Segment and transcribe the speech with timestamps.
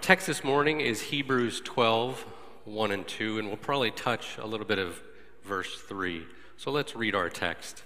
[0.00, 2.24] Text this morning is Hebrews 12,
[2.64, 5.00] 1 and 2, and we'll probably touch a little bit of
[5.44, 6.24] verse 3.
[6.56, 7.82] So let's read our text.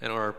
[0.00, 0.34] And our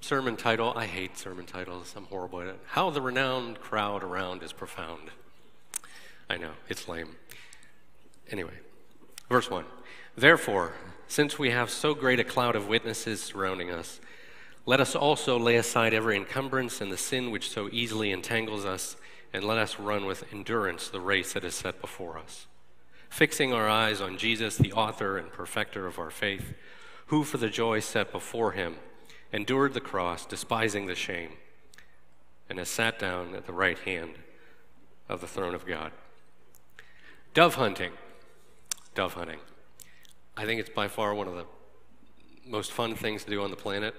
[0.00, 2.60] sermon title, I hate sermon titles, I'm horrible at it.
[2.66, 5.10] How the renowned crowd around is profound.
[6.28, 7.16] I know, it's lame.
[8.30, 8.58] Anyway,
[9.30, 9.64] verse 1.
[10.16, 10.74] Therefore,
[11.08, 14.00] since we have so great a cloud of witnesses surrounding us,
[14.68, 18.96] let us also lay aside every encumbrance and the sin which so easily entangles us,
[19.32, 22.46] and let us run with endurance the race that is set before us.
[23.08, 26.54] Fixing our eyes on Jesus, the author and perfecter of our faith,
[27.06, 28.76] who for the joy set before him
[29.32, 31.32] endured the cross, despising the shame,
[32.48, 34.14] and has sat down at the right hand
[35.08, 35.92] of the throne of God.
[37.34, 37.92] Dove hunting.
[38.94, 39.38] Dove hunting.
[40.36, 41.44] I think it's by far one of the
[42.46, 43.94] most fun things to do on the planet.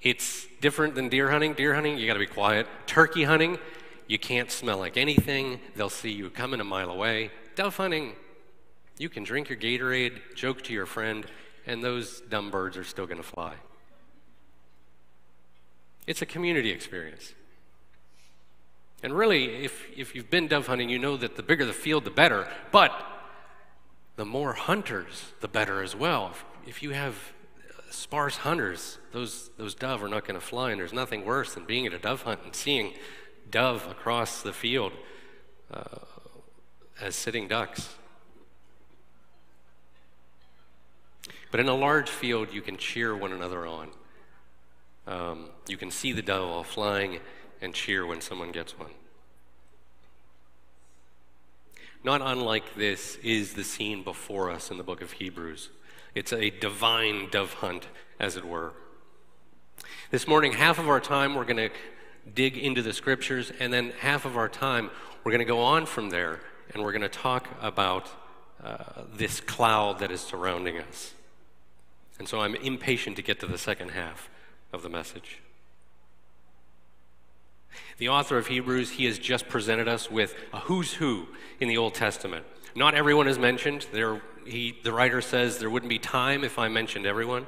[0.00, 1.54] It's different than deer hunting.
[1.54, 2.66] Deer hunting, you got to be quiet.
[2.86, 3.58] Turkey hunting,
[4.08, 5.60] you can't smell like anything.
[5.76, 7.30] They'll see you coming a mile away.
[7.54, 8.14] Dove hunting,
[8.98, 11.26] you can drink your Gatorade, joke to your friend,
[11.66, 13.54] and those dumb birds are still going to fly.
[16.06, 17.34] It's a community experience.
[19.02, 22.04] And really, if, if you've been dove hunting, you know that the bigger the field,
[22.04, 22.48] the better.
[22.72, 22.92] But
[24.16, 26.32] the more hunters, the better as well.
[26.66, 30.80] If, you have uh, sparse hunters, those, those dove are not going to fly, and
[30.80, 32.94] there's nothing worse than being at a dove hunt and seeing
[33.50, 34.92] dove across the field
[35.72, 35.98] uh,
[37.00, 37.94] as sitting ducks.
[41.50, 43.90] But in a large field, you can cheer one another on.
[45.06, 47.20] Um, you can see the dove all flying
[47.62, 48.90] and cheer when someone gets one.
[52.04, 55.70] Not unlike this is the scene before us in the book of Hebrews.
[56.14, 57.88] It's a divine dove hunt,
[58.20, 58.72] as it were.
[60.10, 61.70] This morning, half of our time we're going to
[62.34, 64.90] dig into the scriptures, and then half of our time
[65.24, 66.40] we're going to go on from there
[66.72, 68.08] and we're going to talk about
[68.62, 71.14] uh, this cloud that is surrounding us.
[72.18, 74.28] And so I'm impatient to get to the second half
[74.72, 75.40] of the message.
[77.98, 81.28] The author of Hebrews, he has just presented us with a who's who
[81.60, 82.44] in the Old Testament.
[82.74, 83.86] Not everyone is mentioned.
[83.92, 87.46] There he, the writer says there wouldn't be time if I mentioned everyone.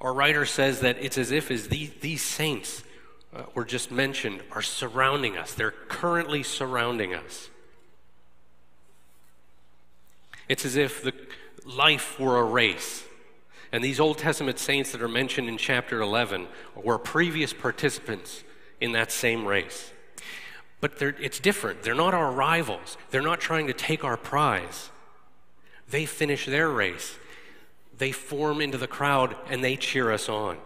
[0.00, 2.84] Our writer says that it's as if as these, these saints
[3.36, 5.52] uh, were just mentioned are surrounding us.
[5.52, 7.50] They're currently surrounding us.
[10.48, 11.12] It's as if the
[11.66, 13.04] life were a race.
[13.72, 18.42] And these Old Testament saints that are mentioned in chapter 11 were previous participants
[18.80, 19.92] in that same race.
[20.80, 21.82] But it's different.
[21.82, 22.96] They're not our rivals.
[23.10, 24.90] They're not trying to take our prize.
[25.90, 27.18] They finish their race.
[27.98, 30.58] They form into the crowd and they cheer us on.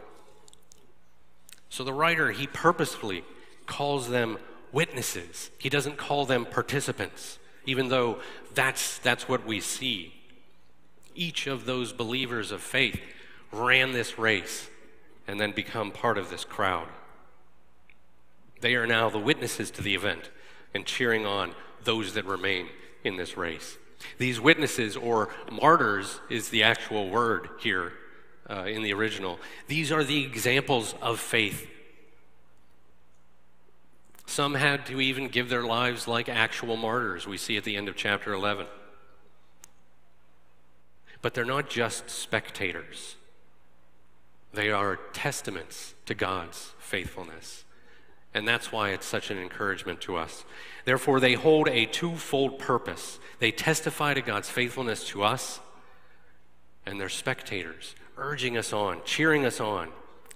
[1.70, 3.24] So the writer, he purposefully
[3.66, 4.38] calls them
[4.72, 5.50] witnesses.
[5.56, 8.18] He doesn't call them participants, even though
[8.54, 10.12] that's, that's what we see.
[11.14, 13.00] Each of those believers of faith
[13.52, 14.68] ran this race
[15.26, 16.88] and then become part of this crowd.
[18.60, 20.30] They are now the witnesses to the event
[20.74, 21.54] and cheering on
[21.84, 22.68] those that remain
[23.04, 23.78] in this race.
[24.18, 27.92] These witnesses, or martyrs, is the actual word here
[28.50, 29.38] uh, in the original.
[29.68, 31.68] These are the examples of faith.
[34.26, 37.88] Some had to even give their lives like actual martyrs, we see at the end
[37.88, 38.66] of chapter 11.
[41.22, 43.16] But they're not just spectators,
[44.52, 47.64] they are testaments to God's faithfulness.
[48.32, 50.44] And that's why it's such an encouragement to us.
[50.84, 53.18] Therefore, they hold a twofold purpose.
[53.40, 55.58] They testify to God's faithfulness to us,
[56.86, 59.88] and they're spectators, urging us on, cheering us on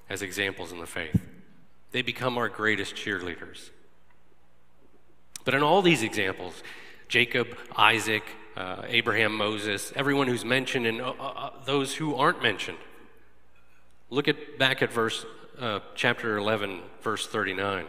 [0.08, 1.20] as examples in the faith.
[1.92, 3.70] They become our greatest cheerleaders.
[5.44, 6.62] But in all these examples,
[7.08, 8.24] Jacob, Isaac,
[8.56, 12.78] uh, Abraham, Moses, everyone who's mentioned, and uh, uh, those who aren't mentioned,
[14.10, 15.24] look at back at verse
[15.58, 17.86] uh, chapter 11, verse 39.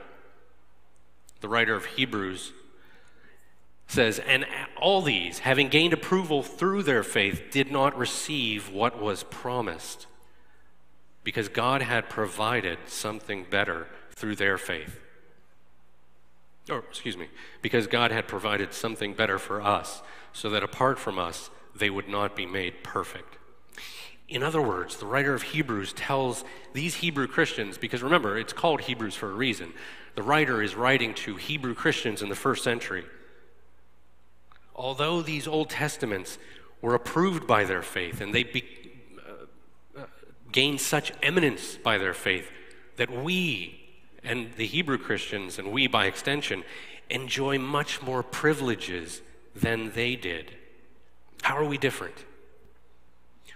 [1.42, 2.54] The writer of Hebrews
[3.88, 4.46] says, And
[4.80, 10.08] all these, having gained approval through their faith, did not receive what was promised,
[11.24, 15.00] because God had provided something better through their faith.
[16.70, 17.28] Or, excuse me,
[17.62, 20.02] because God had provided something better for us,
[20.34, 23.38] so that apart from us, they would not be made perfect.
[24.28, 26.44] In other words, the writer of Hebrews tells
[26.74, 29.74] these Hebrew Christians, because remember, it's called Hebrews for a reason.
[30.16, 33.06] The writer is writing to Hebrew Christians in the first century.
[34.76, 36.38] Although these Old Testaments
[36.82, 38.64] were approved by their faith and they be,
[39.28, 40.06] uh, uh,
[40.52, 42.52] gained such eminence by their faith
[42.98, 43.82] that we,
[44.24, 46.64] And the Hebrew Christians, and we by extension,
[47.12, 49.22] enjoy much more privileges
[49.56, 50.56] than they did.
[51.44, 52.26] How are we different?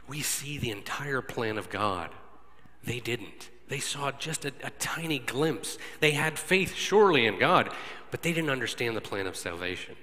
[0.07, 2.11] We see the entire plan of God.
[2.83, 3.49] They didn't.
[3.67, 5.77] They saw just a, a, tiny glimpse.
[5.99, 7.71] They had faith, surely, in God,
[8.09, 9.95] but they didn't understand the plan of salvation.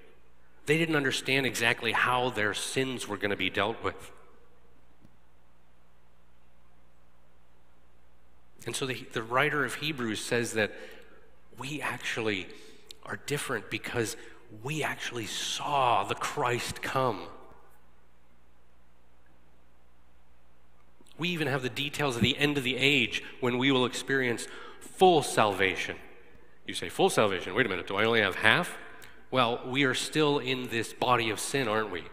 [0.66, 4.10] They didn't understand exactly how their sins were going to be dealt with.
[8.66, 10.72] And so the, the writer of Hebrews says that
[11.56, 12.48] we actually
[13.04, 14.16] are different because
[14.64, 17.22] we actually saw the Christ come.
[21.16, 24.48] We even have the details of the end of the age when we will experience
[24.80, 25.96] full salvation.
[26.66, 27.54] You say, full salvation?
[27.54, 28.76] Wait a minute, do I only have half?
[29.30, 32.04] Well, we are still in this body of sin, aren't we?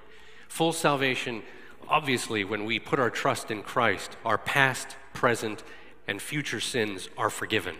[0.48, 1.44] Full salvation,
[1.88, 5.64] obviously, when we put our trust in Christ, our past, present,
[6.08, 7.76] and future sins are forgiven.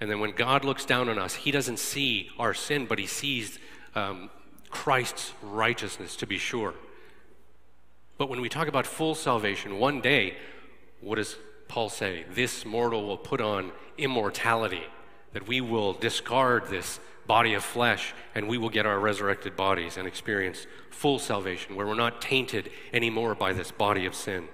[0.00, 3.06] And then when God looks down on us, He doesn't see our sin, but He
[3.06, 3.60] sees
[3.94, 4.30] um,
[4.68, 6.74] Christ's righteousness, to be sure.
[8.18, 10.36] But when we talk about full salvation, one day,
[11.00, 11.36] what does
[11.68, 12.24] Paul say?
[12.34, 14.82] This mortal will put on immortality,
[15.34, 19.96] that we will discard this body of flesh, and we will get our resurrected bodies
[19.96, 24.48] and experience full salvation, where we're not tainted anymore by this body of sin.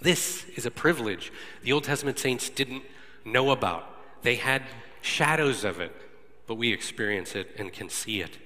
[0.00, 2.82] This is a privilege the Old Testament saints didn't
[3.24, 3.86] know about.
[4.22, 4.62] They had
[5.02, 5.94] shadows of it,
[6.46, 8.38] but we experience it and can see it.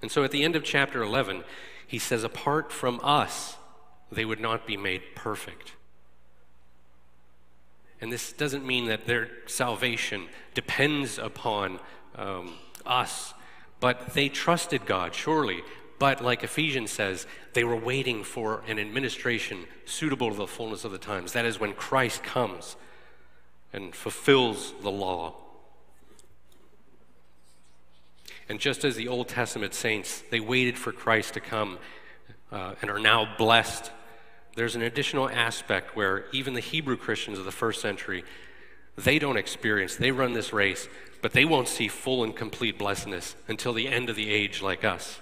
[0.00, 1.44] And so at the end of chapter 11,
[1.86, 3.56] he says, Apart from us,
[4.12, 5.72] they would not be made perfect.
[8.00, 11.80] And this doesn't mean that their salvation depends upon
[12.14, 12.54] um,
[12.86, 13.34] us,
[13.80, 15.62] but they trusted God, surely.
[15.98, 20.92] But like Ephesians says, they were waiting for an administration suitable to the fullness of
[20.92, 21.32] the times.
[21.32, 22.76] That is when Christ comes
[23.72, 25.34] and fulfills the law.
[28.48, 31.78] And just as the Old Testament saints, they waited for Christ to come
[32.50, 33.90] uh, and are now blessed
[34.58, 38.24] there's an additional aspect where even the Hebrew Christians of the first century,
[38.96, 40.88] they don't experience, they run this race,
[41.22, 44.84] but they won't see full and complete blessedness until the end of the age like
[44.84, 45.20] us.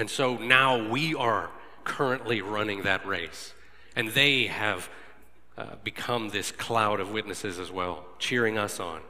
[0.00, 1.50] And so now we are
[1.84, 3.54] currently running that race.
[3.94, 4.88] And they have
[5.56, 9.00] uh, become this cloud of witnesses as well, cheering us on.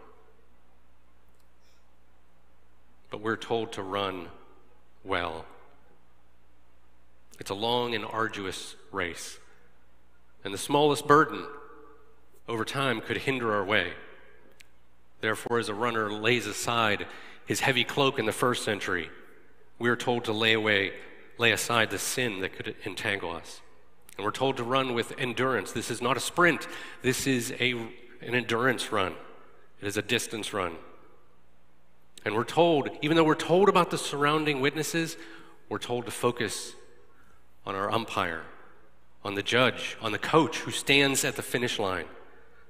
[3.11, 4.29] But we're told to run
[5.03, 5.47] well.
[7.41, 9.39] It's a long and arduous race
[10.47, 11.45] and the smallest burden
[12.47, 13.93] over time could hinder our way.
[15.21, 17.05] Therefore, as a runner lays aside
[17.47, 19.11] his heavy cloak in the first century,
[19.81, 20.93] we are told to lay away,
[21.37, 23.61] lay aside the sin that could entangle us.
[24.17, 25.73] And we're told to run with endurance.
[25.73, 26.69] This is not a sprint,
[27.03, 29.15] this is a, an endurance run,
[29.83, 30.77] it is a distance run.
[32.25, 35.17] And we're told, even though we're told about the surrounding witnesses,
[35.69, 36.73] we're told to focus
[37.67, 38.45] on our umpire,
[39.27, 42.07] on the judge, on the coach who stands at the finish line.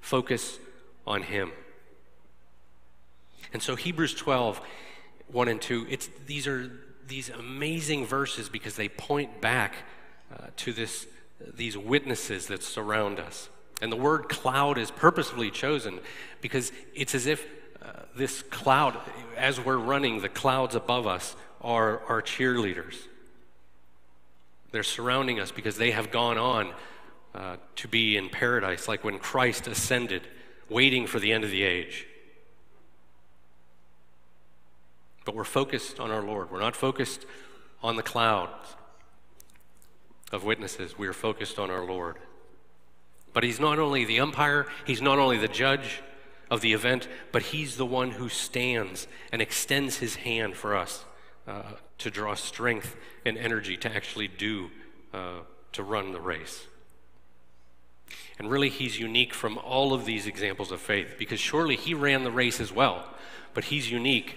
[0.01, 0.59] Focus
[1.07, 1.53] on him.
[3.53, 4.61] And so Hebrews 12,
[5.31, 6.71] 1 and 2, it's, these are
[7.07, 9.75] these amazing verses because they point back
[10.33, 11.07] uh, to this,
[11.55, 13.51] these witnesses that surround us.
[13.83, 16.01] And the word cloud is purposefully chosen
[16.41, 17.47] because it's as if
[17.83, 18.97] uh, this cloud,
[19.37, 22.97] as we're running, the clouds above us are our cheerleaders.
[24.77, 26.75] They're surrounding us because they have gone on
[27.35, 30.21] uh, to be in paradise, like when Christ ascended,
[30.69, 32.07] waiting for the end of the age.
[35.25, 36.51] But we're focused on our Lord.
[36.51, 37.25] We're not focused
[37.83, 38.77] on the clouds
[40.31, 40.99] of witnesses.
[40.99, 42.17] We are focused on our Lord.
[43.33, 46.03] But He's not only the umpire, He's not only the judge
[46.51, 51.07] of the event, but He's the one who stands and extends His hand for us
[51.49, 51.63] uh,
[51.99, 54.71] to draw strength and energy to actually do,
[55.13, 55.41] uh,
[55.73, 56.67] to run the race.
[58.39, 62.23] And really, he's unique from all of these examples of faith because surely he ran
[62.25, 63.05] the race as well,
[63.55, 64.37] but he's unique.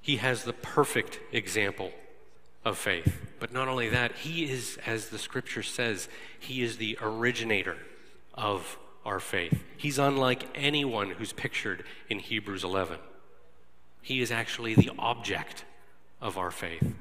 [0.00, 1.92] He has the perfect example
[2.64, 3.20] of faith.
[3.38, 7.76] But not only that, he is, as the scripture says, he is the originator
[8.34, 9.62] of our faith.
[9.76, 12.98] He's unlike anyone who's pictured in Hebrews 11.
[14.02, 15.64] He is actually the object
[16.20, 16.94] of our faith.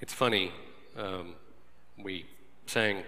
[0.00, 0.52] It's funny,
[0.96, 1.34] um,
[2.02, 2.26] we
[2.66, 3.02] sang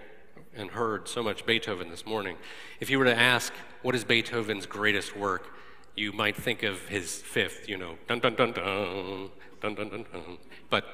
[0.55, 2.35] and heard so much Beethoven this morning.
[2.79, 5.53] If you were to ask, what is Beethoven's greatest work?
[5.95, 9.29] You might think of his fifth, you know, dun dun dun dun,
[9.61, 10.37] dun dun dun dun.
[10.69, 10.85] But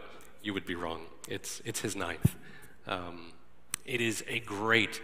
[0.43, 1.01] you would be wrong.
[1.27, 2.35] It's, it's his ninth.
[2.85, 3.33] Um,
[3.85, 5.01] it is a great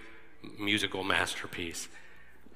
[0.60, 1.88] musical masterpiece.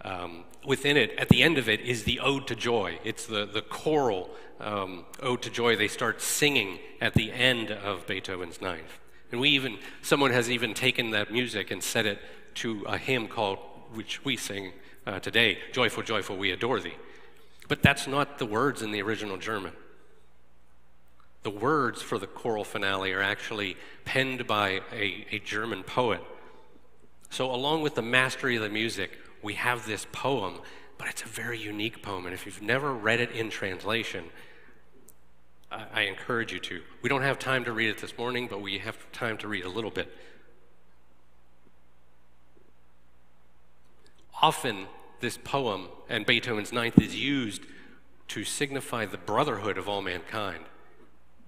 [0.08, 2.98] Um, within it, at the end of it, is the Ode to Joy.
[3.04, 4.30] It's the, the choral
[4.62, 9.00] um, Ode to Joy they start singing at the end of Beethoven's Ninth.
[9.34, 12.20] And we even, someone has even taken that music and set it
[12.56, 13.60] to a hymn called,
[13.94, 14.72] which we sing
[15.06, 16.96] uh, today, Joyful, Joyful, We Adore Thee.
[17.68, 19.74] But that's not the words in the original German.
[21.44, 26.22] The words for the choral finale are actually penned by a, a German poet.
[27.30, 29.12] So, along with the mastery of the music,
[29.48, 30.60] we have this poem,
[30.98, 32.26] but it's a very unique poem.
[32.26, 34.26] And if you've never read it in translation,
[35.72, 36.82] I, I encourage you to.
[37.02, 39.64] We don't have time to read it this morning, but we have time to read
[39.64, 40.14] a little bit.
[44.42, 44.88] Often,
[45.22, 47.62] this poem and Beethoven's Ninth is used
[48.28, 50.66] to signify the brotherhood of all mankind.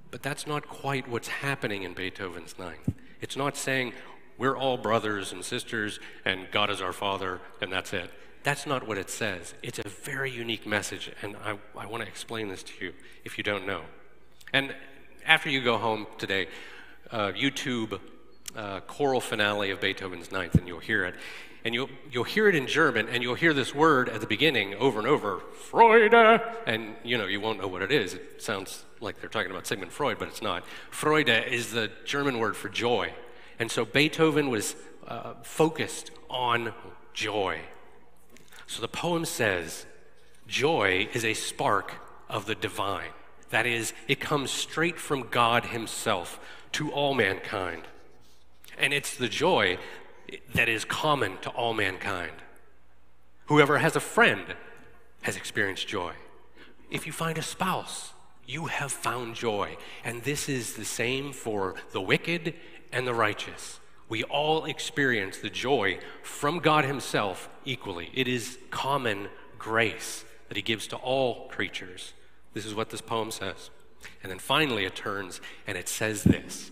[0.09, 2.93] But that's not quite what's happening in Beethoven's Ninth.
[3.19, 3.91] It's not saying
[4.39, 8.09] we're all brothers and sisters and God is our Father and that's it.
[8.43, 9.53] That's not what it says.
[9.61, 12.93] It's a very unique message, and I, I want to explain this to you
[13.25, 13.81] if you don't know.
[14.53, 14.73] And
[15.25, 16.47] after you go home today,
[17.11, 17.99] uh, YouTube
[18.55, 21.15] uh, choral finale of Beethoven's Ninth, and you'll hear it.
[21.65, 24.75] And you'll, you'll hear it in German, and you'll hear this word at the beginning
[24.75, 26.13] over and over, Freude,
[26.65, 28.13] and you know, you won't know what it is.
[28.13, 30.63] It sounds like they're talking about Sigmund Freud, but it's not.
[30.89, 33.11] Freude is the German word for joy.
[33.59, 34.75] And so Beethoven was
[35.07, 36.73] uh, focused on
[37.13, 37.59] joy.
[38.67, 39.85] So the poem says,
[40.47, 41.93] Joy is a spark
[42.27, 43.11] of the divine.
[43.51, 46.39] That is, it comes straight from God Himself
[46.73, 47.83] to all mankind.
[48.77, 49.77] And it's the joy
[50.53, 52.31] that is common to all mankind.
[53.47, 54.55] Whoever has a friend
[55.23, 56.13] has experienced joy.
[56.89, 58.13] If you find a spouse,
[58.47, 59.77] you have found joy.
[60.03, 62.53] And this is the same for the wicked
[62.91, 63.79] and the righteous.
[64.07, 68.09] We all experience the joy from God Himself equally.
[68.13, 69.27] It is common
[69.59, 72.13] grace that He gives to all creatures.
[72.53, 73.69] This is what this poem says.
[74.23, 76.71] And then finally it turns and it says this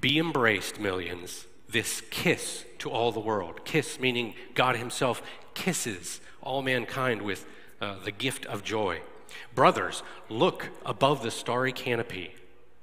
[0.00, 3.64] Be embraced, millions, this kiss to all the world.
[3.64, 5.20] Kiss meaning God Himself
[5.54, 7.44] kisses all mankind with
[7.80, 9.00] uh, the gift of joy.
[9.54, 12.34] Brothers, look above the starry canopy.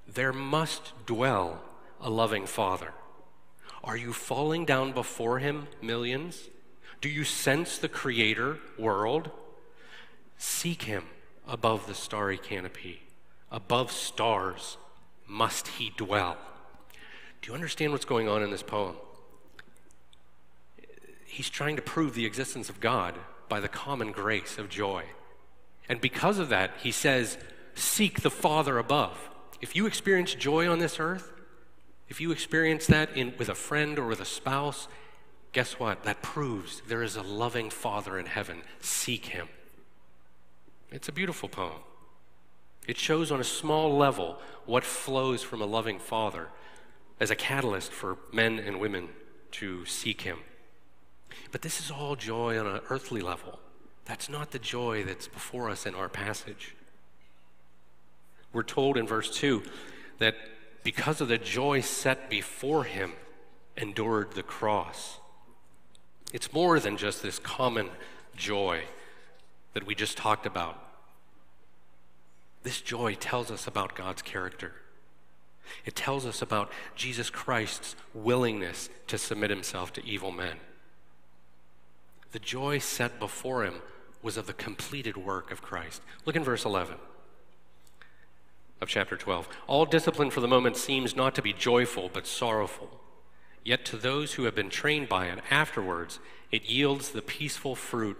[0.07, 1.61] There must dwell
[2.01, 2.93] a loving Father.
[3.83, 6.49] Are you falling down before Him, millions?
[7.01, 9.31] Do you sense the Creator world?
[10.37, 11.05] Seek Him
[11.47, 13.03] above the starry canopy.
[13.51, 14.77] Above stars
[15.27, 16.37] must He dwell.
[17.41, 18.95] Do you understand what's going on in this poem?
[21.25, 23.15] He's trying to prove the existence of God
[23.47, 25.05] by the common grace of joy.
[25.87, 27.37] And because of that, he says,
[27.75, 29.29] Seek the Father above.
[29.61, 31.31] If you experience joy on this earth,
[32.09, 34.87] if you experience that in, with a friend or with a spouse,
[35.51, 36.03] guess what?
[36.03, 38.63] That proves there is a loving Father in heaven.
[38.81, 39.47] Seek Him.
[40.91, 41.81] It's a beautiful poem.
[42.87, 46.47] It shows on a small level what flows from a loving Father
[47.19, 49.09] as a catalyst for men and women
[49.51, 50.39] to seek Him.
[51.51, 53.59] But this is all joy on an earthly level.
[54.05, 56.75] That's not the joy that's before us in our passage.
[58.51, 59.61] We're told in verse 2
[60.17, 60.35] that
[60.83, 63.13] because of the joy set before him,
[63.77, 65.19] endured the cross.
[66.33, 67.89] It's more than just this common
[68.35, 68.83] joy
[69.73, 70.83] that we just talked about.
[72.63, 74.73] This joy tells us about God's character.
[75.85, 80.57] It tells us about Jesus Christ's willingness to submit himself to evil men.
[82.31, 83.75] The joy set before him
[84.21, 86.01] was of the completed work of Christ.
[86.25, 86.95] Look in verse 11
[88.81, 89.47] of chapter 12.
[89.67, 92.89] All discipline for the moment seems not to be joyful, but sorrowful.
[93.63, 96.19] Yet to those who have been trained by it afterwards,
[96.51, 98.17] it yields the peaceful fruit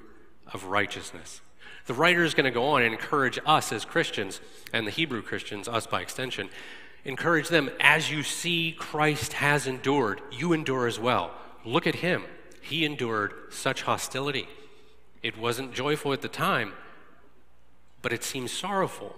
[0.52, 1.42] of righteousness.
[1.86, 4.42] The writer is going to go on and encourage us as Christians,
[4.74, 6.50] and the Hebrew Christians, us by extension,
[7.06, 11.32] encourage them as you see Christ has endured, you endure as well.
[11.66, 12.26] Look at him.
[12.62, 14.48] He endured such hostility.
[15.24, 16.74] It wasn't joyful at the time,
[18.02, 19.16] but it seems sorrowful.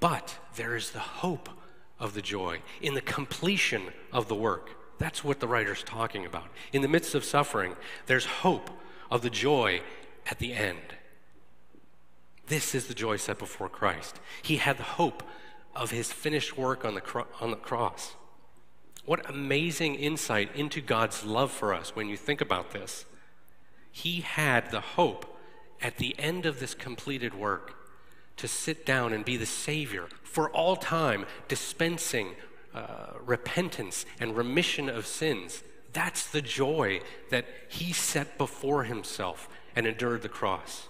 [0.00, 1.50] But there is the hope
[1.98, 4.70] of the joy in the completion of the work.
[4.98, 6.48] That's what the writer's talking about.
[6.72, 7.76] In the midst of suffering,
[8.06, 8.70] there's hope
[9.10, 9.82] of the joy
[10.26, 10.94] at the end.
[12.46, 14.18] This is the joy set before Christ.
[14.42, 15.22] He had the hope
[15.76, 18.16] of his finished work on the, cro- on the cross.
[19.04, 23.04] What amazing insight into God's love for us when you think about this.
[23.92, 25.38] He had the hope
[25.80, 27.79] at the end of this completed work
[28.36, 32.34] to sit down and be the Savior for all time, dispensing
[32.74, 35.62] uh, repentance and remission of sins.
[35.92, 40.88] That's the joy that he set before himself and endured the cross.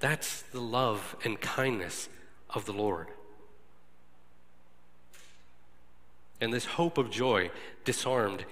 [0.00, 2.08] That's the love and kindness
[2.50, 3.08] of the Lord.
[6.40, 7.50] And this hope of joy
[7.84, 8.44] disarmed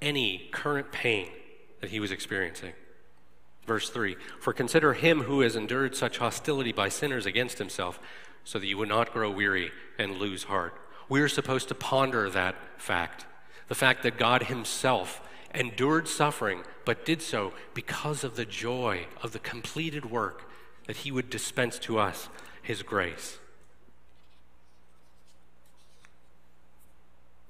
[0.00, 1.28] any current pain
[1.80, 2.74] that he was experiencing.
[3.66, 8.00] Verse 3 For consider him who has endured such hostility by sinners against himself,
[8.44, 10.74] so that you would not grow weary and lose heart.
[11.08, 13.26] We are supposed to ponder that fact
[13.70, 15.20] the fact that God himself
[15.54, 20.50] endured suffering, but did so because of the joy of the completed work
[20.88, 22.28] that he would dispense to us,
[22.62, 23.38] his grace.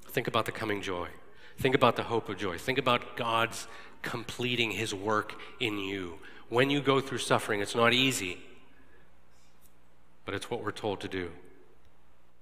[0.08, 1.08] Think about the coming joy.
[1.56, 2.58] Think about the hope of joy.
[2.58, 3.66] Think about God's
[4.02, 6.18] completing his work in you.
[6.48, 8.38] When you go through suffering, it's not easy,
[10.24, 11.30] but it's what we're told to do.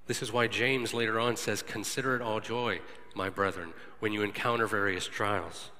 [0.06, 2.80] This is why James later on says, Consider it all joy,
[3.14, 5.70] my brethren, when you encounter various trials.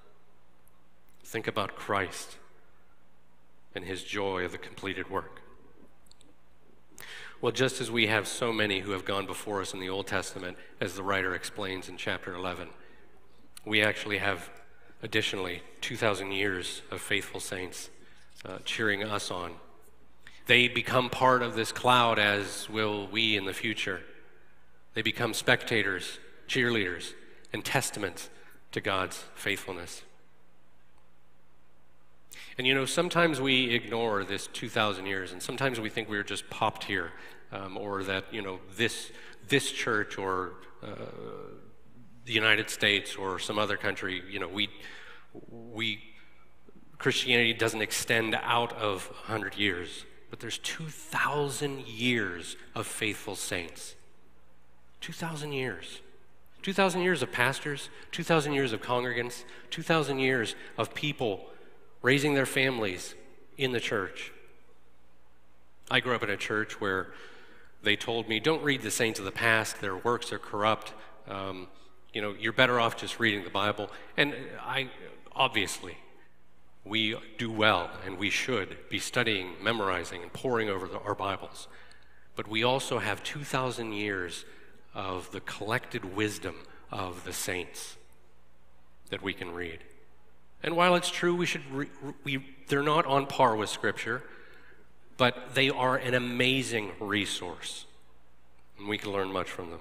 [1.24, 2.36] Think about Christ
[3.74, 5.40] and his joy of the completed work.
[7.40, 10.06] Well, just as we have so many who have gone before us in the Old
[10.06, 12.68] Testament, as the writer explains in chapter 11,
[13.64, 14.50] we actually have
[15.02, 17.90] additionally 2,000 years of faithful saints
[18.44, 19.52] uh, cheering us on.
[20.46, 24.00] They become part of this cloud, as will we in the future.
[24.94, 27.12] They become spectators, cheerleaders,
[27.52, 28.30] and testaments
[28.72, 30.02] to God's faithfulness.
[32.56, 36.24] And you know, sometimes we ignore this 2,000 years, and sometimes we think we were
[36.24, 37.12] just popped here,
[37.52, 39.12] um, or that, you know, this,
[39.48, 40.88] this church or uh,
[42.24, 44.68] the United States or some other country, you know, we,
[45.50, 46.00] we,
[46.98, 53.94] Christianity doesn't extend out of 100 years, but there's 2,000 years of faithful saints.
[55.00, 56.00] 2,000 years.
[56.62, 61.46] 2,000 years of pastors, 2,000 years of congregants, 2,000 years of people
[62.02, 63.14] raising their families
[63.56, 64.32] in the church.
[65.90, 67.08] I grew up in a church where
[67.82, 70.92] they told me, don't read the saints of the past, their works are corrupt.
[71.28, 71.68] Um,
[72.12, 73.90] you know, you're better off just reading the Bible.
[74.16, 74.90] And I,
[75.38, 75.96] obviously,
[76.84, 81.68] we do well and we should be studying, memorizing, and poring over the, our Bibles.
[82.36, 84.44] But we also have 2,000 years
[84.94, 86.56] of the collected wisdom
[86.90, 87.96] of the saints
[89.10, 89.80] that we can read.
[90.62, 91.88] And while it's true we should re-
[92.24, 94.22] we they're not on par with scripture,
[95.16, 97.86] but they are an amazing resource.
[98.78, 99.80] And we can learn much from them.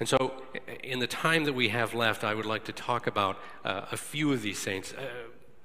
[0.00, 0.42] And so,
[0.84, 3.96] in the time that we have left, I would like to talk about uh, a
[3.96, 4.92] few of these saints.
[4.92, 5.06] Uh,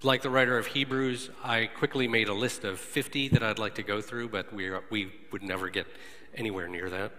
[0.01, 3.75] like the writer of Hebrews, I quickly made a list of 50 that I'd like
[3.75, 5.87] to go through, but we, are, we would never get
[6.35, 7.11] anywhere near that.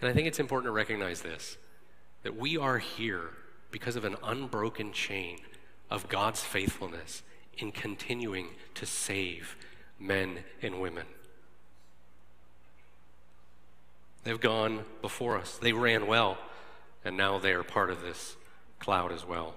[0.00, 1.56] And I think it's important to recognize this
[2.22, 3.30] that we are here
[3.70, 5.38] because of an unbroken chain
[5.90, 7.22] of God's faithfulness
[7.58, 9.56] in continuing to save
[9.98, 11.04] men and women.
[14.24, 16.38] They've gone before us, they ran well,
[17.04, 18.36] and now they are part of this
[18.78, 19.54] cloud as well.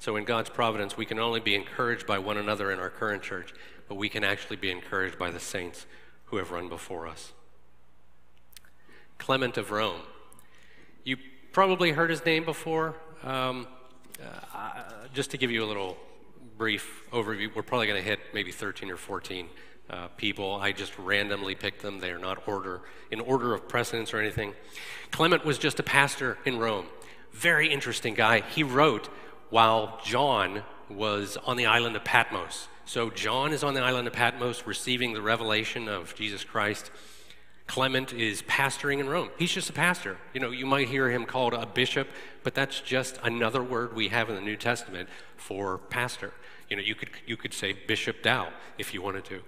[0.00, 3.22] So, in God's providence, we can only be encouraged by one another in our current
[3.22, 3.54] church,
[3.88, 5.86] but we can actually be encouraged by the saints
[6.24, 7.32] who have run before us.
[9.18, 10.00] Clement of Rome.
[11.04, 11.18] You
[11.52, 12.96] probably heard his name before.
[13.22, 13.68] Um,
[14.54, 14.82] uh,
[15.14, 15.96] just to give you a little
[16.58, 19.46] brief overview, we're probably going to hit maybe 13 or 14
[19.92, 20.56] uh, people.
[20.60, 22.00] I just randomly picked them.
[22.00, 24.54] They are not order in order of precedence or anything.
[25.10, 26.86] Clement was just a pastor in Rome.
[27.32, 28.40] Very interesting guy.
[28.40, 29.08] He wrote
[29.50, 32.68] while John was on the island of Patmos.
[32.84, 36.90] So John is on the island of Patmos receiving the revelation of Jesus Christ.
[37.66, 39.30] Clement is pastoring in Rome.
[39.38, 40.18] He's just a pastor.
[40.34, 42.08] You know, you might hear him called a bishop,
[42.42, 46.32] but that's just another word we have in the New Testament for pastor.
[46.68, 49.42] You know, you could you could say Bishop Dow if you wanted to.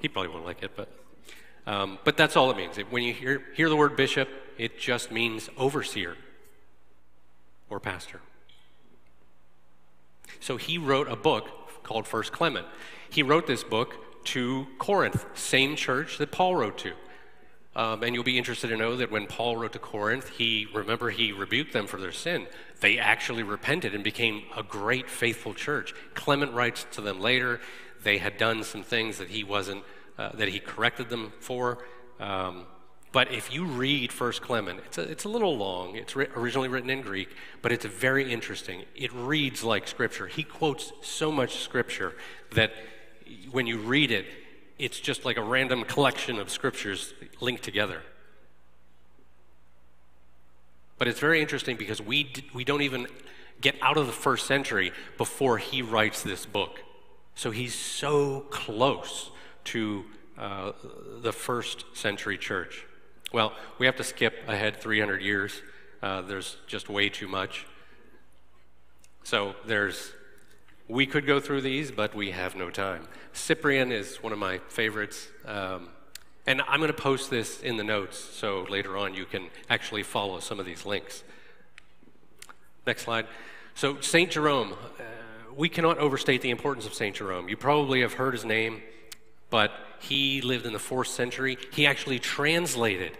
[0.00, 0.88] He probably won't like it, but
[1.66, 2.76] um, but that's all it means.
[2.90, 6.16] When you hear hear the word bishop, it just means overseer
[7.68, 8.20] or pastor.
[10.40, 12.66] So he wrote a book called First Clement.
[13.10, 16.92] He wrote this book to Corinth, same church that Paul wrote to.
[17.76, 21.10] Um, and you'll be interested to know that when Paul wrote to Corinth, he remember
[21.10, 22.46] he rebuked them for their sin.
[22.80, 25.94] They actually repented and became a great faithful church.
[26.14, 27.60] Clement writes to them later.
[28.02, 29.84] They had done some things that he wasn't,
[30.18, 31.78] uh, that he corrected them for.
[32.18, 32.66] Um,
[33.12, 35.96] But if you read First Clement, it's a, it's a little long.
[35.96, 37.28] It's ri- originally written in Greek,
[37.60, 38.84] but it's very interesting.
[38.94, 40.28] It reads like Scripture.
[40.28, 42.14] He quotes so much Scripture
[42.54, 42.70] that
[43.50, 44.26] when you read it,
[44.78, 48.02] it's just like a random collection of Scriptures linked together.
[50.96, 53.08] But it's very interesting because we, d- we don't even
[53.60, 56.80] get out of the first century before he writes this book.
[57.34, 59.30] So he's so close
[59.64, 60.04] to
[60.38, 60.72] uh,
[61.22, 62.86] the first century church.
[63.32, 65.62] Well, we have to skip ahead 300 years.
[66.02, 67.66] Uh, there's just way too much.
[69.22, 70.12] So there's,
[70.88, 73.06] we could go through these, but we have no time.
[73.32, 75.28] Cyprian is one of my favorites.
[75.44, 75.90] Um,
[76.46, 80.02] and I'm going to post this in the notes so later on you can actually
[80.02, 81.22] follow some of these links.
[82.86, 83.26] Next slide.
[83.74, 84.30] So, St.
[84.30, 85.02] Jerome, uh,
[85.56, 87.14] we cannot overstate the importance of St.
[87.14, 87.48] Jerome.
[87.48, 88.82] You probably have heard his name
[89.50, 91.58] but he lived in the fourth century.
[91.72, 93.18] He actually translated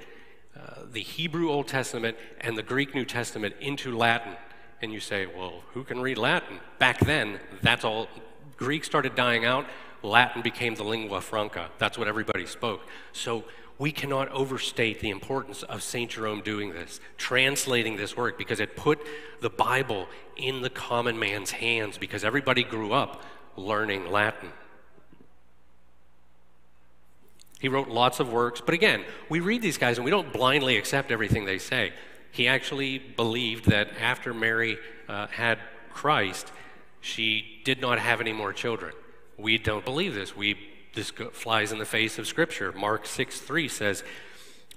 [0.57, 4.37] uh, the Hebrew Old Testament and the Greek New Testament into Latin.
[4.81, 6.59] And you say, well, who can read Latin?
[6.79, 8.09] Back then, that's all.
[8.57, 9.67] Greek started dying out.
[10.03, 11.69] Latin became the lingua franca.
[11.79, 12.81] That's what everybody spoke.
[13.13, 13.45] So
[13.81, 16.11] we cannot overstate the importance of St.
[16.11, 19.01] Jerome doing this, translating this work, because it put
[19.41, 23.25] the Bible in the common man's hands, because everybody grew up
[23.57, 24.51] learning Latin.
[27.59, 28.61] He wrote lots of works.
[28.61, 31.95] But again, we read these guys and we don't blindly accept everything they say.
[32.33, 34.77] He actually believed that after Mary
[35.09, 35.59] uh, had
[35.91, 36.53] Christ,
[37.01, 38.93] she did not have any more children.
[39.39, 40.37] We don't believe this.
[40.37, 42.73] We this flies in the face of Scripture.
[42.73, 44.05] Mark 6 3 says,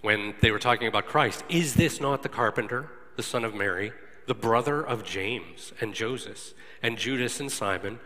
[0.03, 3.93] when they were talking about Christ, is this not the carpenter, the son of Mary,
[4.27, 7.99] the brother of James and Joseph, and Judas and Simon?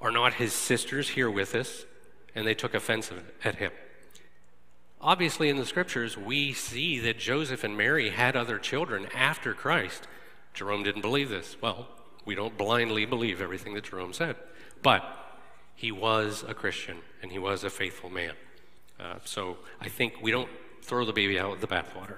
[0.00, 1.84] Are not his sisters here with us?
[2.34, 3.12] And they took offense
[3.44, 3.70] at him.
[5.00, 10.08] Obviously, in the scriptures, we see that Joseph and Mary had other children after Christ.
[10.54, 11.56] Jerome didn't believe this.
[11.60, 11.88] Well,
[12.24, 14.36] we don't blindly believe everything that Jerome said.
[14.82, 15.04] But
[15.74, 18.32] he was a Christian and he was a faithful man.
[18.98, 20.48] Uh, so I think we don't
[20.82, 22.16] throw the baby out with the bathwater.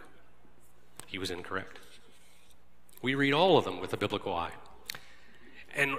[1.06, 1.78] He was incorrect.
[3.02, 4.52] We read all of them with a biblical eye.
[5.74, 5.96] And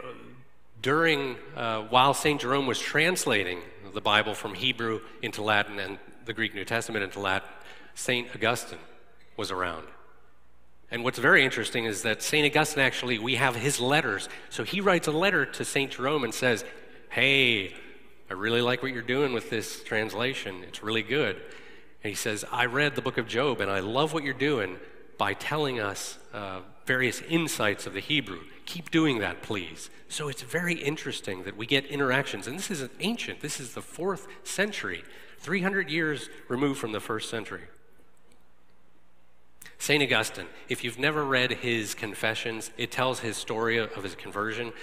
[0.82, 2.40] during, uh, while St.
[2.42, 3.60] Jerome was translating
[3.94, 7.50] the Bible from Hebrew into Latin and the Greek New Testament into Latin,
[7.96, 8.28] St.
[8.36, 8.80] Augustine
[9.38, 9.88] was around.
[10.90, 12.46] And what's very interesting is that St.
[12.46, 14.30] Augustine actually, we have his letters.
[14.50, 15.92] So he writes a letter to St.
[15.92, 16.64] Jerome and says,
[17.10, 17.74] Hey,
[18.30, 20.64] I really like what you're doing with this translation.
[20.64, 21.38] It's really good.
[22.04, 24.78] And he says, I read the book of Job and I love what you're doing
[25.18, 28.42] by telling us uh, various insights of the Hebrew.
[28.66, 29.90] Keep doing that, please.
[30.10, 32.48] So it's very interesting that we get interactions.
[32.48, 35.04] And this is ancient, this is the fourth century.
[35.40, 37.64] 300 years removed from the first century.
[39.80, 40.02] St.
[40.02, 44.74] Augustine, if you've never read his Confessions, it tells his story of his conversion.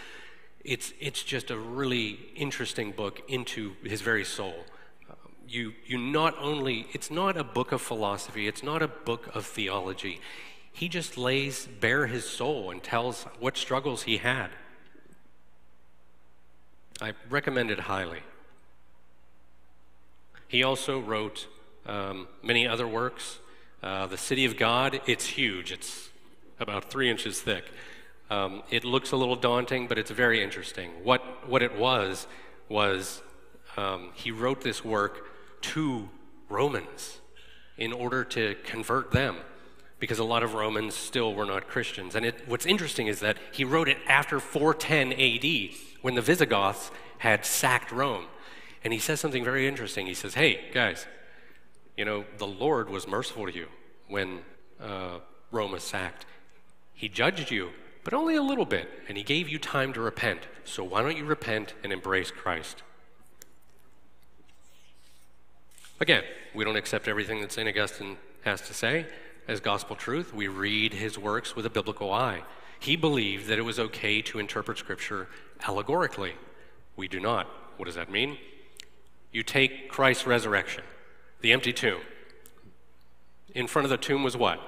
[0.64, 4.64] It's, it's just a really interesting book into his very soul.
[5.46, 9.44] You, you not only, it's not a book of philosophy, it's not a book of
[9.44, 10.20] theology.
[10.72, 14.48] He just lays bare his soul and tells what struggles he had.
[17.00, 18.20] I recommend it highly.
[20.48, 21.46] He also wrote
[21.84, 23.38] um, many other works.
[23.82, 25.72] Uh, the City of God, it's huge.
[25.72, 26.08] It's
[26.58, 27.64] about three inches thick.
[28.30, 30.90] Um, it looks a little daunting, but it's very interesting.
[31.02, 32.26] What, what it was,
[32.68, 33.22] was
[33.76, 35.26] um, he wrote this work
[35.60, 36.08] to
[36.48, 37.20] Romans
[37.76, 39.36] in order to convert them
[39.98, 42.14] because a lot of Romans still were not Christians.
[42.14, 46.90] And it, what's interesting is that he wrote it after 410 AD when the Visigoths
[47.18, 48.26] had sacked Rome.
[48.82, 50.06] And he says something very interesting.
[50.06, 51.06] He says, Hey, guys,
[51.96, 53.68] you know, the Lord was merciful to you
[54.08, 54.40] when
[54.80, 56.26] uh, Rome was sacked.
[56.92, 57.70] He judged you,
[58.04, 60.42] but only a little bit, and he gave you time to repent.
[60.64, 62.82] So why don't you repent and embrace Christ?
[66.00, 66.22] Again,
[66.54, 67.68] we don't accept everything that St.
[67.68, 69.06] Augustine has to say
[69.48, 70.34] as gospel truth.
[70.34, 72.42] We read his works with a biblical eye.
[72.78, 75.28] He believed that it was okay to interpret Scripture
[75.66, 76.34] allegorically.
[76.96, 77.46] We do not.
[77.76, 78.38] What does that mean?
[79.34, 80.84] you take Christ's resurrection,
[81.40, 82.00] the empty tomb.
[83.52, 84.60] In front of the tomb was what?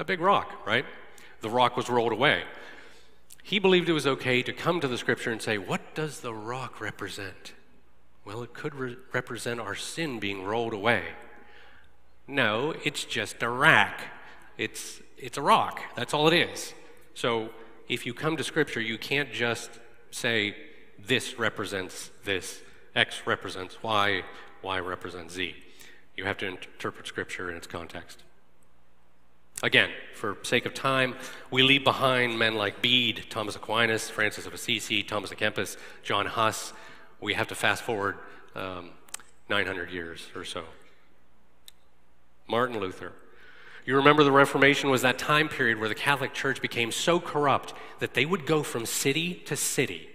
[0.00, 0.84] A big rock, right?
[1.44, 2.44] The rock was rolled away.
[3.42, 6.32] He believed it was okay to come to the scripture and say, What does the
[6.32, 7.52] rock represent?
[8.24, 11.02] Well, it could re- represent our sin being rolled away.
[12.26, 14.04] No, it's just a rack.
[14.56, 15.82] It's, it's a rock.
[15.94, 16.72] That's all it is.
[17.12, 17.50] So
[17.90, 19.68] if you come to scripture, you can't just
[20.10, 20.56] say,
[20.98, 22.62] This represents this
[22.96, 24.22] X represents Y,
[24.62, 25.54] Y represents Z.
[26.16, 28.23] You have to interpret Scripture in its context.
[29.64, 31.14] Again, for sake of time,
[31.50, 36.26] we leave behind men like Bede, Thomas Aquinas, Francis of Assisi, Thomas à Kempis, John
[36.26, 36.74] Huss.
[37.18, 38.18] We have to fast forward
[38.54, 38.90] um,
[39.48, 40.64] 900 years or so.
[42.46, 43.12] Martin Luther.
[43.86, 47.72] You remember the Reformation was that time period where the Catholic Church became so corrupt
[48.00, 50.10] that they would go from city to city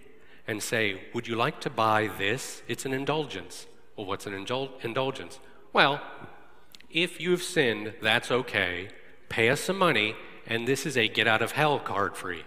[0.46, 2.62] and say, Would you like to buy this?
[2.68, 3.66] It's an indulgence.
[3.98, 5.40] Well, what's an indul- indulgence?
[5.74, 6.02] Well,
[6.92, 8.90] if you've sinned, that's okay.
[9.30, 10.16] Pay us some money,
[10.46, 12.44] and this is a get out of hell card free.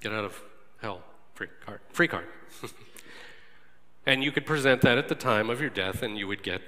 [0.00, 0.40] Get out of
[0.80, 1.02] hell
[1.34, 1.80] free card.
[1.90, 2.26] Free card.
[4.06, 6.62] and you could present that at the time of your death, and you would get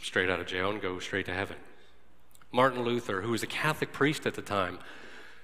[0.00, 1.56] straight out of jail and go straight to heaven.
[2.52, 4.78] Martin Luther, who was a Catholic priest at the time,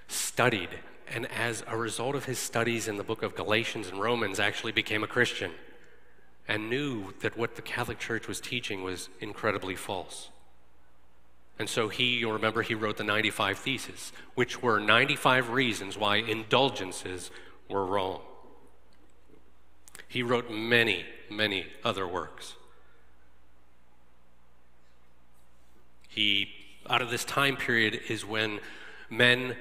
[0.07, 0.69] studied,
[1.07, 4.71] and as a result of his studies in the book of Galatians and Romans, actually
[4.71, 5.51] became a Christian
[6.47, 10.29] and knew that what the Catholic Church was teaching was incredibly false.
[11.59, 16.17] And so he, you'll remember, he wrote the 95 Theses, which were 95 reasons why
[16.17, 17.29] indulgences
[17.69, 18.21] were wrong.
[20.07, 22.55] He wrote many, many other works.
[26.07, 26.49] He
[26.89, 28.59] out of this time period is when
[29.09, 29.55] men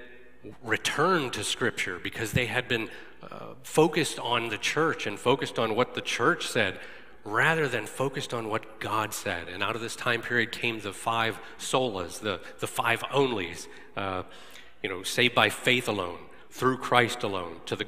[0.62, 2.90] returned to Scripture because they had been
[3.22, 6.78] uh, focused on the church and focused on what the church said
[7.24, 9.48] rather than focused on what God said.
[9.48, 14.24] And out of this time period came the five solas, the, the five onlys, uh,
[14.82, 16.18] you know, saved by faith alone,
[16.50, 17.86] through Christ alone, to the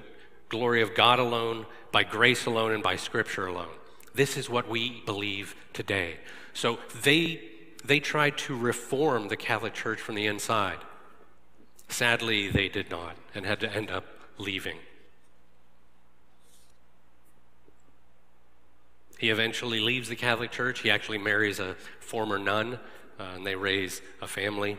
[0.48, 3.74] glory of God alone, by grace alone, and by Scripture alone.
[4.14, 6.18] This is what we believe today.
[6.52, 7.50] So they
[7.84, 10.78] they tried to reform the Catholic Church from the inside.
[11.88, 14.06] Sadly, they did not and had to end up
[14.38, 14.78] leaving.
[19.18, 20.80] He eventually leaves the Catholic Church.
[20.80, 22.78] He actually marries a former nun,
[23.18, 24.76] uh, and they raise a family.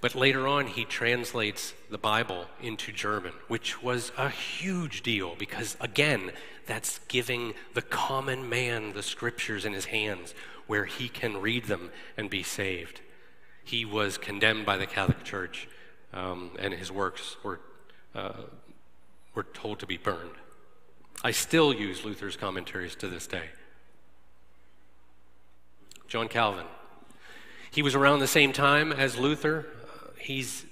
[0.00, 5.76] But later on, he translates the Bible into German, which was a huge deal because,
[5.80, 6.30] again,
[6.66, 10.34] that's giving the common man the scriptures in his hands
[10.68, 13.00] where he can read them and be saved.
[13.64, 15.68] He was condemned by the Catholic Church,
[16.12, 17.58] um, and his works were,
[18.14, 18.42] uh,
[19.34, 20.36] were told to be burned.
[21.22, 23.46] I still use Luther's commentaries to this day.
[26.06, 26.66] John Calvin.
[27.70, 29.66] He was around the same time as Luther.
[29.84, 30.64] Uh, he's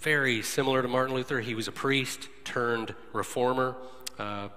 [0.00, 1.40] very similar to Martin Luther.
[1.40, 3.76] He was a priest turned reformer.
[4.18, 4.48] Uh,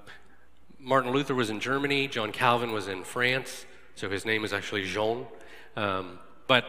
[0.80, 3.66] Martin Luther was in Germany, John Calvin was in France.
[3.96, 5.26] So his name is actually Jean.
[5.76, 6.66] Um, but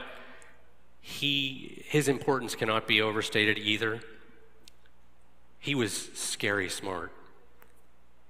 [1.01, 4.01] he, his importance cannot be overstated either.
[5.59, 7.13] He was scary smart.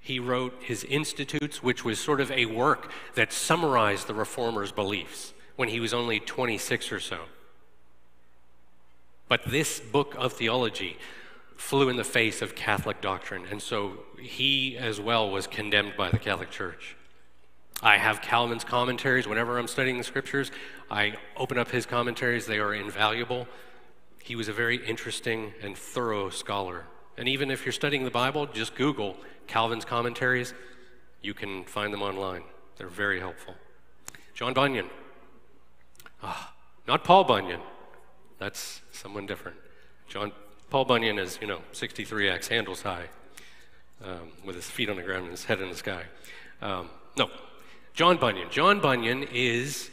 [0.07, 5.35] He wrote his Institutes, which was sort of a work that summarized the reformer's beliefs
[5.57, 7.23] when he was only 26 or so.
[9.27, 10.97] But this book of theology
[11.57, 16.11] flew in the face of Catholic doctrine, and so he as well was condemned by
[16.11, 16.95] the Catholic Church.
[17.83, 20.53] I have Calvin's commentaries whenever I'm studying the scriptures.
[20.88, 23.49] I open up his commentaries, they are invaluable.
[24.23, 26.85] He was a very interesting and thorough scholar.
[27.19, 29.16] And even if you're studying the Bible, just Google
[29.47, 30.55] Calvin's commentaries.
[31.23, 32.43] You can find them online,
[32.77, 33.55] they're very helpful.
[34.35, 34.91] John Bunyan.
[36.23, 36.53] Ah,
[36.87, 37.61] not Paul Bunyan.
[38.39, 39.57] That's someone different.
[40.09, 40.33] John
[40.71, 43.07] Paul Bunyan is, you know, 63x, handles high,
[44.05, 46.05] um, with his feet on the ground and his head in the sky.
[46.61, 47.31] Um, no,
[47.95, 48.51] John Bunyan.
[48.51, 49.91] John Bunyan is,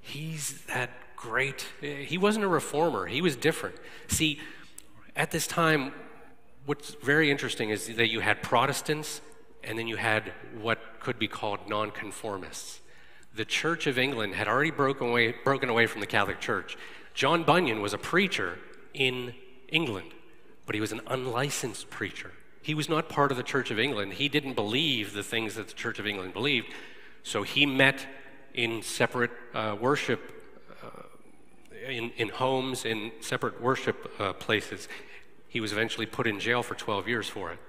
[0.00, 3.76] he's that great, he wasn't a reformer, he was different.
[4.08, 4.40] See,
[5.16, 5.92] at this time,
[6.66, 9.20] what's very interesting is that you had Protestants
[9.62, 12.80] and then you had what could be called nonconformists.
[13.34, 16.76] The Church of England had already broken away, broken away from the Catholic Church.
[17.14, 18.58] John Bunyan was a preacher
[18.92, 19.34] in
[19.68, 20.12] England,
[20.66, 22.30] but he was an unlicensed preacher.
[22.62, 24.14] He was not part of the Church of England.
[24.14, 26.68] He didn't believe the things that the Church of England believed.
[27.22, 28.06] So he met
[28.54, 30.20] in separate uh, worship,
[30.82, 34.88] uh, in, in homes, in separate worship uh, places.
[35.54, 37.60] He was eventually put in jail for 12 years for it.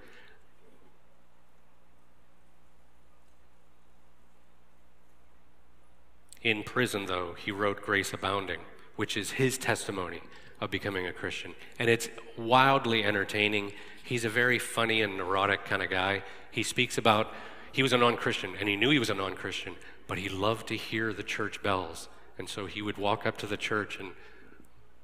[6.41, 8.61] In prison, though, he wrote Grace Abounding,
[8.95, 10.21] which is his testimony
[10.59, 11.53] of becoming a Christian.
[11.77, 13.73] And it's wildly entertaining.
[14.03, 16.23] He's a very funny and neurotic kind of guy.
[16.49, 17.31] He speaks about
[17.71, 19.75] he was a non Christian, and he knew he was a non Christian,
[20.07, 22.09] but he loved to hear the church bells.
[22.39, 24.13] And so he would walk up to the church and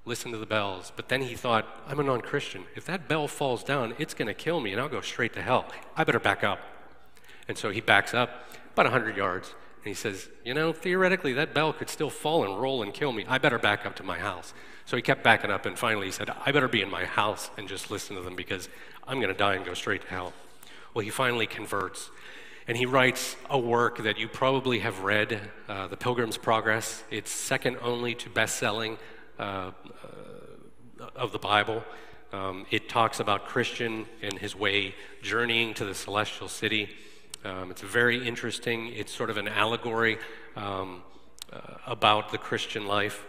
[0.05, 0.91] listen to the bells.
[0.95, 2.63] But then he thought, I'm a non Christian.
[2.75, 5.41] If that bell falls down, it's going to kill me, and I'll go straight to
[5.41, 5.65] hell.
[5.95, 6.59] I better back up.
[7.47, 11.53] And so he backs up about 100 yards, And he says, You know, theoretically, that
[11.53, 13.25] bell could still fall and roll and kill me.
[13.27, 14.53] I better back up to my house.
[14.85, 17.49] So he kept backing up, and finally he said, I better be in my house
[17.57, 18.69] and just listen to them because
[19.07, 20.33] I'm going to die and go straight to hell.
[20.93, 22.09] Well, he finally converts.
[22.67, 27.03] And he writes a work that you probably have read, uh, The Pilgrim's Progress.
[27.09, 28.97] It's second only to best selling
[29.39, 29.71] uh,
[31.01, 31.83] uh, of the Bible.
[32.33, 36.89] Um, it talks about Christian and his way journeying to the celestial city.
[37.43, 38.87] Um, it's very interesting.
[38.87, 40.17] It's sort of an allegory
[40.55, 41.03] um,
[41.51, 43.25] uh, about the Christian life.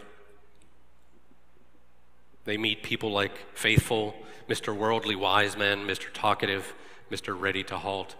[2.44, 4.14] They meet people like Faithful,
[4.48, 4.76] Mr.
[4.76, 6.06] Worldly Wise Man, Mr.
[6.12, 6.74] Talkative,
[7.10, 7.38] Mr.
[7.38, 8.16] Ready to Halt.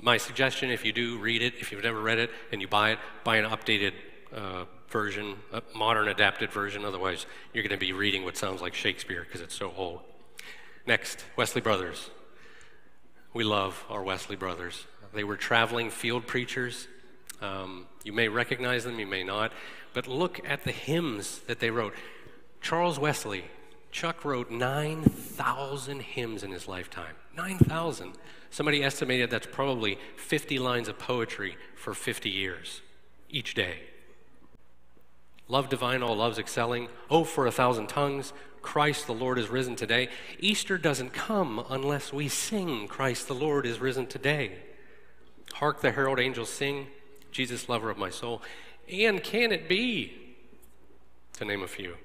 [0.00, 2.92] My suggestion, if you do read it, if you've never read it and you buy
[2.92, 3.92] it, buy an updated
[4.34, 6.84] uh, version, a modern adapted version.
[6.84, 10.00] Otherwise, you're going to be reading what sounds like Shakespeare because it's so old.
[10.86, 12.10] Next, Wesley Brothers.
[13.34, 14.86] We love our Wesley brothers.
[15.14, 16.86] They were traveling field preachers.
[17.40, 19.52] Um, you may recognize them, you may not,
[19.94, 21.94] but look at the hymns that they wrote.
[22.60, 23.44] Charles Wesley,
[23.90, 27.14] Chuck wrote 9,000 hymns in his lifetime.
[27.36, 28.12] 9,000.
[28.50, 32.82] Somebody estimated that's probably 50 lines of poetry for 50 years
[33.30, 33.80] each day.
[35.52, 36.88] Love divine, all loves excelling.
[37.10, 38.32] Oh, for a thousand tongues.
[38.62, 40.08] Christ the Lord is risen today.
[40.38, 44.52] Easter doesn't come unless we sing, Christ the Lord is risen today.
[45.52, 46.86] Hark the herald angels sing,
[47.32, 48.40] Jesus, lover of my soul.
[48.90, 50.14] And can it be?
[51.34, 51.96] To name a few.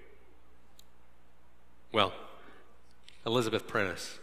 [1.94, 2.12] Well,
[3.26, 4.20] Elizabeth Prentiss.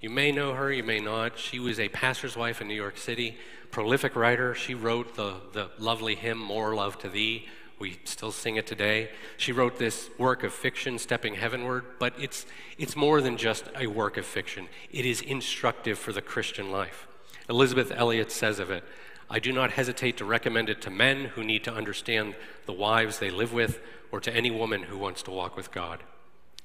[0.00, 1.38] You may know her, you may not.
[1.38, 3.36] She was a pastor's wife in New York City,
[3.70, 4.52] prolific writer.
[4.52, 7.46] She wrote the, the lovely hymn, More Love to Thee.
[7.78, 9.10] We still sing it today.
[9.36, 12.46] She wrote this work of fiction, Stepping Heavenward, but it's,
[12.78, 14.68] it's more than just a work of fiction.
[14.90, 17.06] It is instructive for the Christian life.
[17.48, 18.84] Elisabeth Elliot says of it
[19.28, 23.18] I do not hesitate to recommend it to men who need to understand the wives
[23.18, 23.80] they live with,
[24.12, 26.02] or to any woman who wants to walk with God.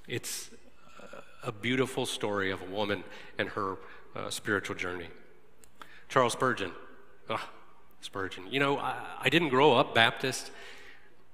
[0.07, 0.51] It's
[1.43, 3.03] a beautiful story of a woman
[3.37, 3.77] and her
[4.15, 5.07] uh, spiritual journey.
[6.07, 6.71] Charles Spurgeon.
[7.29, 7.39] Ugh,
[8.01, 8.45] Spurgeon.
[8.49, 10.51] You know, I, I didn't grow up Baptist.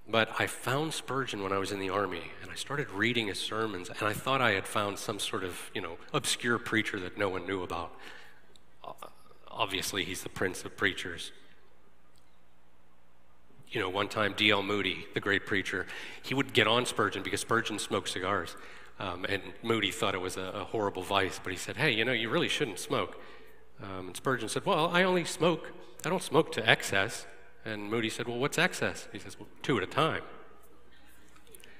[0.10, 3.40] But I found Spurgeon when I was in the army, and I started reading his
[3.40, 7.18] sermons, and I thought I had found some sort of, you know, obscure preacher that
[7.18, 7.92] no one knew about.
[9.50, 11.32] Obviously, he's the prince of preachers.
[13.70, 14.64] You know, one time D.L.
[14.64, 15.86] Moody, the great preacher,
[16.24, 18.56] he would get on Spurgeon because Spurgeon smoked cigars.
[19.00, 22.04] Um, and Moody thought it was a, a, horrible vice, but he said, hey, you
[22.04, 23.22] know, you really shouldn't smoke.
[23.84, 25.72] Um, and Spurgeon said, well, I only smoke,
[26.04, 27.28] I don't smoke to excess.
[27.68, 29.10] And Moody said, Well, what's excess?
[29.12, 30.22] He says, Well, two at a time.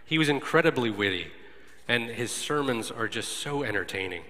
[0.04, 1.28] He was incredibly witty,
[1.88, 4.24] and his sermons are just so entertaining.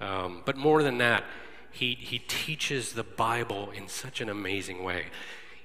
[0.00, 1.24] Um, but more than that,
[1.72, 5.06] he, he teaches the Bible in such an amazing way.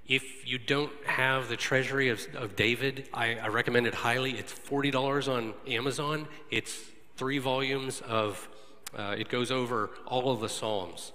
[0.08, 4.32] If you don't have the Treasury of, of David, I, I recommend it highly.
[4.32, 6.28] It's $40 on Amazon.
[6.52, 6.80] It's
[7.18, 8.48] three volumes of,
[8.96, 11.12] uh, it goes over all of the Psalms.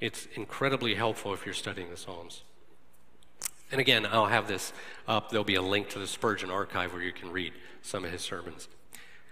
[0.00, 2.42] It's incredibly helpful if you're studying the Psalms.
[3.70, 4.72] And again, I'll have this
[5.06, 5.30] up.
[5.30, 7.52] There'll be a link to the Spurgeon archive where you can read
[7.82, 8.68] some of his sermons.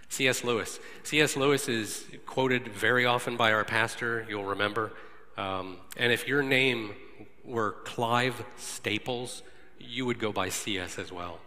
[0.09, 0.43] C.S.
[0.43, 0.79] Lewis.
[1.03, 1.35] C.S.
[1.35, 4.93] Lewis is quoted very often by our pastor, you'll remember.
[5.37, 6.93] Um, and if your name
[7.43, 9.43] were Clive Staples,
[9.79, 10.97] you would go by C.S.
[10.97, 11.39] as well.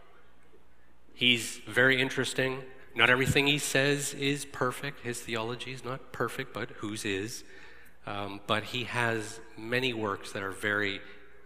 [1.15, 2.63] He's very interesting.
[2.95, 5.01] Not everything he says is perfect.
[5.01, 7.45] His theology is not perfect, but whose is.
[8.07, 11.01] Um, but he has many works that are very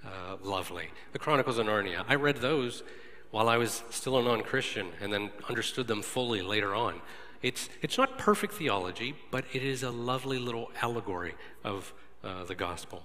[0.04, 0.88] uh, lovely.
[1.12, 2.04] The Chronicles of Narnia.
[2.08, 2.82] I read those
[3.30, 7.00] while I was still a non Christian and then understood them fully later on.
[7.42, 12.54] It's, it's not perfect theology, but it is a lovely little allegory of uh, the
[12.54, 13.02] gospel.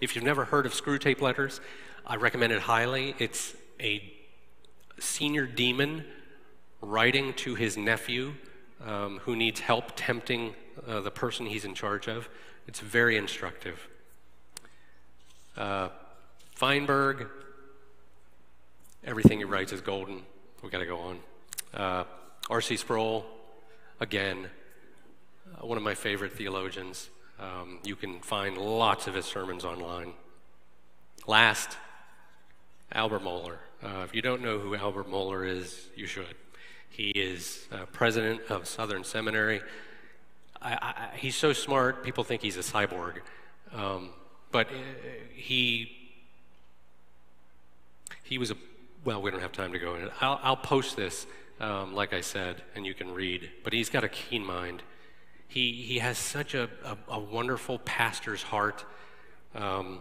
[0.00, 1.60] If you've never heard of Screwtape Letters,
[2.06, 3.14] I recommend it highly.
[3.18, 4.12] It's a
[4.98, 6.04] senior demon
[6.82, 8.34] writing to his nephew
[8.84, 10.54] um, who needs help tempting
[10.86, 12.28] uh, the person he's in charge of.
[12.66, 13.88] It's very instructive.
[15.56, 15.88] Uh,
[16.54, 17.26] Feinberg,
[19.04, 20.22] everything he writes is golden.
[20.62, 21.18] We got to go on.
[21.74, 22.04] Uh,
[22.48, 22.76] R.C.
[22.76, 23.26] Sproul,
[23.98, 24.48] again,
[25.52, 27.10] uh, one of my favorite theologians.
[27.40, 30.12] Um, you can find lots of his sermons online.
[31.26, 31.76] Last,
[32.92, 33.56] Albert Mohler.
[33.82, 36.36] Uh, if you don't know who Albert Mohler is, you should.
[36.88, 39.60] He is uh, president of Southern Seminary.
[40.62, 40.74] I,
[41.12, 43.16] I, he's so smart, people think he's a cyborg.
[43.72, 44.10] Um,
[44.52, 44.70] but uh,
[45.34, 46.03] he
[48.24, 48.56] he was a,
[49.04, 50.12] well, we don't have time to go in it.
[50.20, 51.26] I'll, I'll post this,
[51.60, 53.50] um, like I said, and you can read.
[53.62, 54.82] But he's got a keen mind.
[55.46, 58.84] He, he has such a, a, a wonderful pastor's heart.
[59.54, 60.00] Um,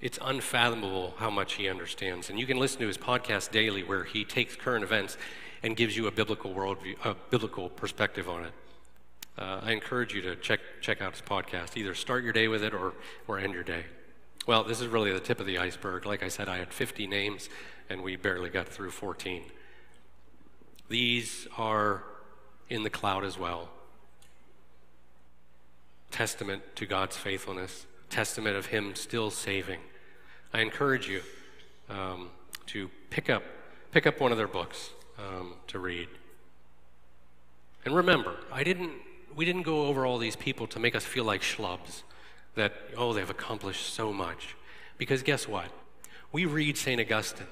[0.00, 2.30] It's unfathomable how much he understands.
[2.30, 5.18] And you can listen to his podcast daily where he takes current events
[5.62, 8.52] and gives you a biblical worldview, a biblical perspective on it.
[9.36, 11.76] Uh, I encourage you to check, check out his podcast.
[11.76, 12.94] Either start your day with it or,
[13.28, 13.84] or end your day.
[14.46, 16.06] Well, this is really the tip of the iceberg.
[16.06, 17.48] Like I said, I had 50 names
[17.88, 19.42] and we barely got through 14.
[20.88, 22.04] These are
[22.68, 23.68] in the cloud as well.
[26.10, 29.80] Testament to God's faithfulness, testament of Him still saving.
[30.52, 31.22] I encourage you
[31.88, 32.30] um,
[32.66, 33.42] to pick up,
[33.92, 36.08] pick up one of their books um, to read.
[37.84, 38.92] And remember, I didn't,
[39.34, 42.02] we didn't go over all these people to make us feel like schlubs,
[42.54, 44.56] that, oh, they've accomplished so much.
[44.98, 45.70] Because guess what?
[46.32, 47.00] We read St.
[47.00, 47.46] Augustine,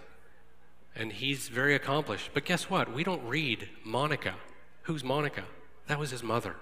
[0.94, 2.30] and he's very accomplished.
[2.34, 2.92] But guess what?
[2.92, 4.34] We don't read Monica.
[4.82, 5.44] Who's Monica?
[5.86, 6.56] That was his mother.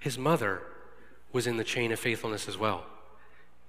[0.00, 0.62] His mother
[1.32, 2.86] was in the chain of faithfulness as well.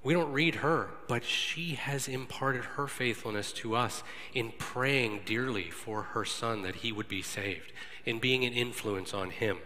[0.03, 5.69] We don't read her, but she has imparted her faithfulness to us in praying dearly
[5.69, 7.73] for her son that he would be saved,
[8.05, 9.57] in being an influence on him.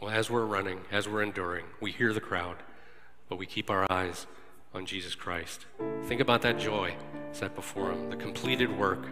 [0.00, 2.58] Well, as we're running, as we're enduring, we hear the crowd,
[3.28, 4.28] but we keep our eyes
[4.72, 5.66] on Jesus Christ.
[6.04, 6.94] Think about that joy
[7.32, 9.04] set before him, the completed work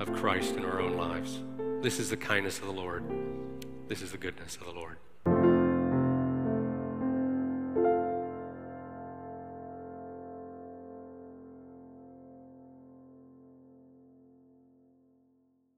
[0.00, 1.38] of Christ in our own lives.
[1.80, 3.04] This is the kindness of the Lord.
[3.86, 4.96] This is the goodness of the Lord.